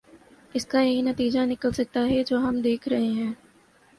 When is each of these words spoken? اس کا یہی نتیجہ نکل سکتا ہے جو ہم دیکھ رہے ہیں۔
اس 0.53 0.65
کا 0.65 0.81
یہی 0.81 1.01
نتیجہ 1.01 1.39
نکل 1.45 1.71
سکتا 1.71 2.05
ہے 2.05 2.23
جو 2.23 2.37
ہم 2.37 2.59
دیکھ 2.61 2.87
رہے 2.89 3.07
ہیں۔ 3.09 3.31